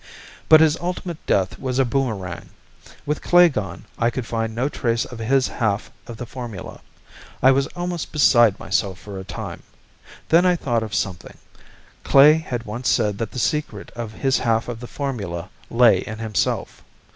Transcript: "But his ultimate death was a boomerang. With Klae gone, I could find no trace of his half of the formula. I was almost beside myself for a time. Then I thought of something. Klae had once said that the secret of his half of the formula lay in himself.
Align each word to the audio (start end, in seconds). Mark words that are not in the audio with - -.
"But 0.49 0.61
his 0.61 0.77
ultimate 0.79 1.23
death 1.27 1.59
was 1.59 1.77
a 1.77 1.85
boomerang. 1.85 2.49
With 3.05 3.21
Klae 3.21 3.49
gone, 3.53 3.85
I 3.99 4.09
could 4.09 4.25
find 4.25 4.55
no 4.55 4.67
trace 4.67 5.05
of 5.05 5.19
his 5.19 5.47
half 5.47 5.91
of 6.07 6.17
the 6.17 6.25
formula. 6.25 6.81
I 7.43 7.51
was 7.51 7.67
almost 7.75 8.11
beside 8.11 8.59
myself 8.59 8.97
for 8.97 9.19
a 9.19 9.23
time. 9.23 9.61
Then 10.29 10.43
I 10.43 10.55
thought 10.55 10.81
of 10.81 10.95
something. 10.95 11.37
Klae 12.03 12.33
had 12.41 12.63
once 12.63 12.89
said 12.89 13.19
that 13.19 13.29
the 13.29 13.37
secret 13.37 13.91
of 13.91 14.13
his 14.13 14.39
half 14.39 14.67
of 14.67 14.79
the 14.79 14.87
formula 14.87 15.49
lay 15.69 15.99
in 15.99 16.17
himself. 16.17 16.83